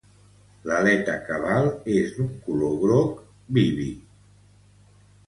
L'aleta 0.69 1.17
cabal 1.27 1.69
és 1.95 2.09
d'un 2.15 2.31
color 2.47 2.73
groc 2.85 3.21
vívid. 3.59 4.01